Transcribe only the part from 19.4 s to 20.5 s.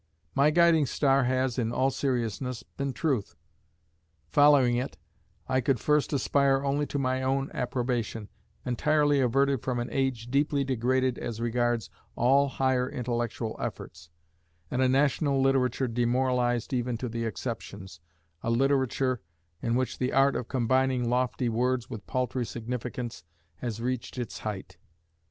in which the art of